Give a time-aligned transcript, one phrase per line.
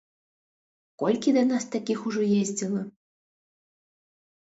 [1.03, 2.81] Колькі да нас такіх ужо ездзіла?